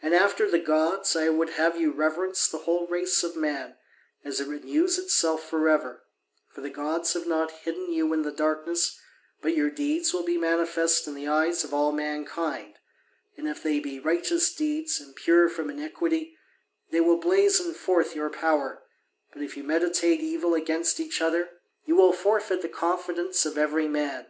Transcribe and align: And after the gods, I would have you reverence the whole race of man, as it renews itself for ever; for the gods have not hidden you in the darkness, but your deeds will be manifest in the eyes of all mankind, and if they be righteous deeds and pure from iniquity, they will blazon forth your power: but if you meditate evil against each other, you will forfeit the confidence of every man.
And 0.00 0.14
after 0.14 0.48
the 0.48 0.60
gods, 0.60 1.16
I 1.16 1.30
would 1.30 1.50
have 1.50 1.76
you 1.76 1.90
reverence 1.90 2.46
the 2.46 2.58
whole 2.58 2.86
race 2.86 3.24
of 3.24 3.34
man, 3.34 3.74
as 4.24 4.38
it 4.38 4.46
renews 4.46 4.98
itself 4.98 5.42
for 5.50 5.68
ever; 5.68 6.04
for 6.48 6.60
the 6.60 6.70
gods 6.70 7.14
have 7.14 7.26
not 7.26 7.50
hidden 7.50 7.92
you 7.92 8.12
in 8.12 8.22
the 8.22 8.30
darkness, 8.30 9.00
but 9.42 9.56
your 9.56 9.68
deeds 9.68 10.14
will 10.14 10.22
be 10.22 10.36
manifest 10.36 11.08
in 11.08 11.14
the 11.16 11.26
eyes 11.26 11.64
of 11.64 11.74
all 11.74 11.90
mankind, 11.90 12.74
and 13.36 13.48
if 13.48 13.60
they 13.60 13.80
be 13.80 13.98
righteous 13.98 14.54
deeds 14.54 15.00
and 15.00 15.16
pure 15.16 15.48
from 15.48 15.70
iniquity, 15.70 16.38
they 16.92 17.00
will 17.00 17.18
blazon 17.18 17.74
forth 17.74 18.14
your 18.14 18.30
power: 18.30 18.84
but 19.32 19.42
if 19.42 19.56
you 19.56 19.64
meditate 19.64 20.20
evil 20.20 20.54
against 20.54 21.00
each 21.00 21.20
other, 21.20 21.50
you 21.84 21.96
will 21.96 22.12
forfeit 22.12 22.62
the 22.62 22.68
confidence 22.68 23.44
of 23.44 23.58
every 23.58 23.88
man. 23.88 24.26